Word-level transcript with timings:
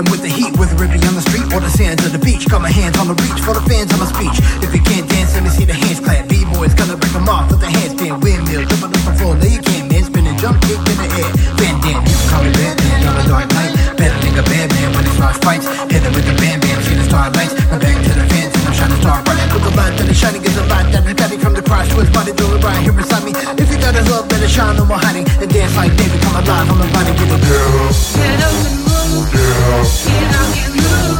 him 0.00 0.08
with 0.08 0.24
the 0.24 0.32
heat, 0.32 0.56
whether 0.56 0.72
it 0.80 0.88
be 0.88 1.00
on 1.04 1.12
the 1.12 1.20
street 1.20 1.44
or 1.52 1.60
the 1.60 1.68
sands 1.68 2.00
of 2.04 2.12
the 2.16 2.22
beach. 2.24 2.48
Got 2.48 2.64
my 2.64 2.72
hands 2.72 2.96
on 2.96 3.12
the 3.12 3.16
reach 3.20 3.40
for 3.44 3.52
the 3.52 3.60
fans 3.68 3.92
on 3.92 4.00
the 4.00 4.08
speech. 4.08 4.40
If 4.64 4.72
you 4.72 4.80
can't 4.80 5.04
dance, 5.04 5.36
let 5.36 5.44
me 5.44 5.52
see 5.52 5.68
the 5.68 5.76
hands 5.76 6.00
clap. 6.00 6.24
B-boys 6.28 6.72
gonna 6.72 6.96
break 6.96 7.12
them 7.12 7.28
off 7.28 7.52
with 7.52 7.60
the 7.60 7.68
handstand 7.68 8.24
windmill. 8.24 8.64
Jumping 8.64 8.96
off 8.96 9.04
the 9.04 9.14
floor, 9.20 9.36
there 9.36 9.52
you 9.52 9.60
can, 9.60 9.92
man. 9.92 10.02
Spinning, 10.08 10.38
jump 10.40 10.56
kick 10.64 10.80
in 10.80 10.96
the 10.96 11.08
air. 11.20 11.30
Van 11.60 11.76
Damme, 11.84 12.00
you 12.00 12.16
call 12.32 12.40
me 12.40 12.50
Batman 12.56 13.00
on 13.04 13.14
a 13.20 13.24
dark 13.28 13.46
night. 13.52 13.72
Better 14.00 14.18
nigga 14.24 14.42
bad 14.48 14.66
man 14.72 14.88
when 14.96 15.04
it 15.04 15.14
starts 15.20 15.38
fights. 15.44 15.66
Hit 15.92 16.00
him 16.00 16.12
with 16.16 16.24
the 16.24 16.34
bam 16.40 16.56
bam, 16.64 16.78
see 16.80 16.96
the 16.96 17.04
starlights. 17.04 17.54
I'm 17.68 17.78
back 17.78 17.96
to 18.00 18.12
the 18.16 18.26
fans 18.32 18.52
and 18.56 18.64
I'm 18.64 18.74
shining 18.74 19.00
star 19.04 19.20
bright. 19.20 19.44
Look 19.52 19.64
the 19.68 19.74
light 19.76 19.94
that 20.00 20.08
is 20.08 20.16
shining 20.16 20.42
is 20.48 20.56
a 20.56 20.64
light 20.72 20.88
that 20.96 21.04
is 21.04 21.14
guiding 21.14 21.40
from 21.44 21.52
the 21.52 21.62
cross 21.62 21.84
to 21.92 22.00
his 22.00 22.10
body 22.10 22.32
through 22.32 22.56
the 22.56 22.60
right 22.64 22.80
here 22.80 22.96
beside 22.96 23.24
me. 23.26 23.36
If 23.60 23.68
you 23.68 23.76
got 23.76 23.92
his 23.92 24.08
love, 24.08 24.32
better 24.32 24.48
shine 24.48 24.80
no 24.80 24.88
more 24.88 25.02
hiding. 25.02 25.28
And 25.44 25.50
dance 25.52 25.76
like 25.76 25.92
David, 25.92 26.24
come 26.24 26.40
alive, 26.40 26.72
I'm 26.72 26.80
inviting 26.80 27.20
you 27.20 27.26
to 27.26 27.36
the 27.36 27.40
girl. 27.44 28.79
Yeah. 29.28 31.19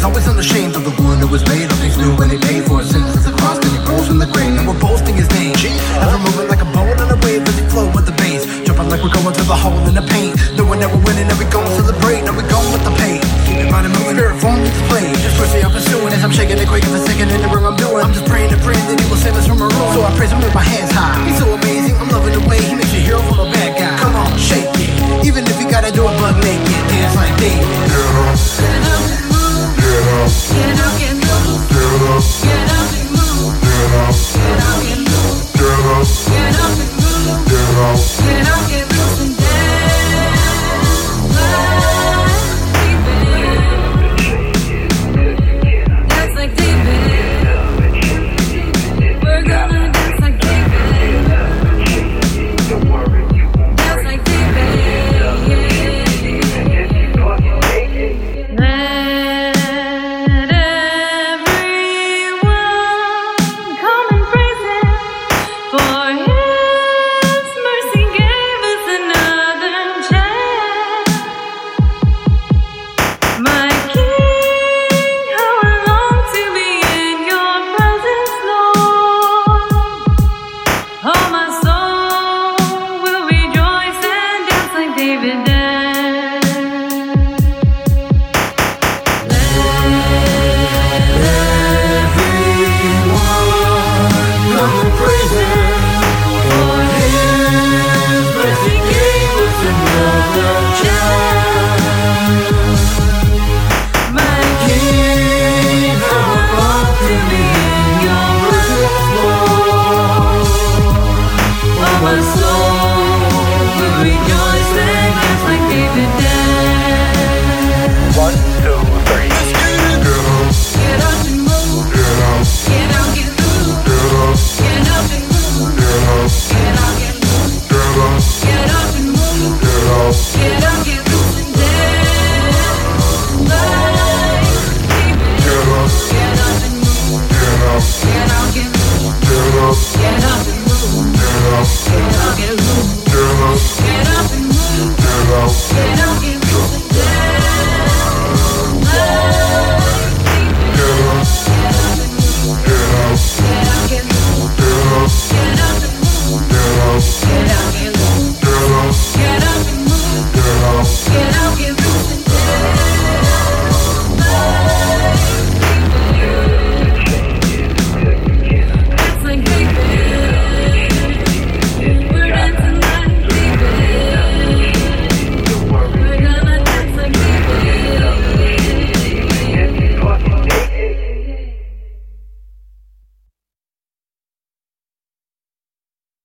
names 0.00 0.04
Always 0.04 0.28
unashamed 0.28 0.76
of 0.76 0.84
the 0.84 0.94
one 1.02 1.18
who 1.18 1.28
was 1.28 1.44
made 1.48 1.68
All 1.70 1.76
things 1.76 1.96
new 1.98 2.16
when 2.16 2.30
he 2.30 2.38
paid 2.38 2.64
for 2.64 2.82
sin 2.82 3.02
since 3.12 3.24
the 3.24 3.32
cross 3.32 3.58
Then 3.58 3.70
he 3.70 3.80
rose 3.84 4.08
from 4.08 4.18
the 4.18 4.26
grave, 4.26 4.52
now 4.54 4.66
we're 4.66 4.78
boasting 4.80 5.16
his 5.16 5.28
name. 5.30 5.54
Ever 6.00 6.18
moving 6.18 6.48
like 6.48 6.62
a 6.62 6.70
boat 6.72 7.00
on 7.00 7.10
a 7.10 7.18
wave 7.24 7.42
as 7.46 7.58
he 7.58 7.64
flow 7.68 7.90
with 7.92 8.06
the 8.06 8.16
bass. 8.16 8.46
Jumping 8.64 8.88
like 8.88 9.02
we're 9.02 9.12
going 9.12 9.34
to 9.34 9.44
the 9.44 9.56
hole 9.56 9.76
in 9.88 9.94
the 9.94 10.02
paint. 10.02 10.36
No, 10.56 10.64
that 10.64 10.88
we're 10.88 11.04
winning 11.04 11.28
and 11.28 11.38
we 11.38 11.44
gon' 11.50 11.66
celebrate 11.76 12.22
Now 12.24 12.32
we 12.36 12.44
going 12.48 12.70
with 12.72 12.84
the 12.84 12.94
pain. 12.96 13.20
Keep 13.46 13.66
in 13.66 13.68
mind 13.70 13.86
I'm 13.86 13.92
moving, 13.92 14.16
spirit 14.16 14.40
form 14.40 14.60
to 14.62 14.82
play. 14.88 15.12
Just 15.20 15.36
push 15.36 15.50
mercy 15.50 15.64
I'm 15.64 15.72
pursuing 15.72 16.12
as 16.12 16.22
I'm 16.24 16.32
shaking 16.32 16.58
and 16.58 16.68
quaking 16.68 16.94
a 16.94 17.02
second. 17.04 17.28
In 17.30 17.40
the 17.42 17.50
room 17.50 17.66
I'm 17.66 17.76
doing 17.76 18.00
I'm 18.00 18.14
just 18.14 18.26
praying 18.26 18.52
and 18.52 18.62
praying 18.62 18.84
that 18.88 18.96
he 18.96 19.06
will 19.10 19.20
save 19.20 19.36
us 19.36 19.46
from 19.46 19.60
our 19.60 19.68
ruin 19.68 19.92
So 19.94 20.00
I 20.02 20.10
praise 20.16 20.32
him 20.32 20.40
with 20.40 20.54
my 20.54 20.64
hands 20.64 20.92
high. 20.92 21.39